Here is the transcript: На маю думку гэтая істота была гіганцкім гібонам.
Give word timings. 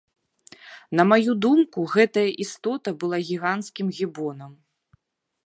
На 0.99 1.03
маю 1.11 1.35
думку 1.47 1.79
гэтая 1.95 2.25
істота 2.47 2.89
была 3.05 3.17
гіганцкім 3.29 3.87
гібонам. 4.01 4.51